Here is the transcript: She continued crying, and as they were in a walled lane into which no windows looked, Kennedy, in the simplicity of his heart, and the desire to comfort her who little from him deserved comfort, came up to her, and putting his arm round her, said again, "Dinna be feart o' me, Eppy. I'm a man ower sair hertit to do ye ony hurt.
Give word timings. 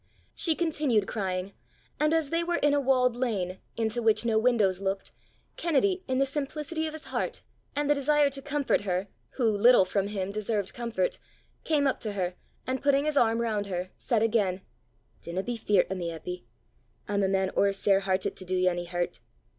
She 0.33 0.55
continued 0.55 1.07
crying, 1.07 1.53
and 1.99 2.11
as 2.11 2.31
they 2.31 2.43
were 2.43 2.55
in 2.55 2.73
a 2.73 2.79
walled 2.81 3.15
lane 3.15 3.59
into 3.77 4.01
which 4.01 4.25
no 4.25 4.39
windows 4.39 4.79
looked, 4.79 5.11
Kennedy, 5.57 6.03
in 6.07 6.17
the 6.17 6.25
simplicity 6.25 6.87
of 6.87 6.93
his 6.93 7.05
heart, 7.13 7.43
and 7.75 7.87
the 7.87 7.93
desire 7.93 8.31
to 8.31 8.41
comfort 8.41 8.81
her 8.81 9.09
who 9.33 9.43
little 9.45 9.85
from 9.85 10.07
him 10.07 10.31
deserved 10.31 10.73
comfort, 10.73 11.19
came 11.63 11.85
up 11.85 11.99
to 11.99 12.13
her, 12.13 12.33
and 12.65 12.81
putting 12.81 13.05
his 13.05 13.15
arm 13.15 13.41
round 13.41 13.67
her, 13.67 13.91
said 13.95 14.23
again, 14.23 14.61
"Dinna 15.21 15.43
be 15.43 15.55
feart 15.55 15.85
o' 15.91 15.93
me, 15.93 16.09
Eppy. 16.09 16.45
I'm 17.07 17.21
a 17.21 17.27
man 17.27 17.51
ower 17.55 17.71
sair 17.71 17.99
hertit 17.99 18.35
to 18.37 18.43
do 18.43 18.55
ye 18.55 18.67
ony 18.69 18.85
hurt. 18.85 19.19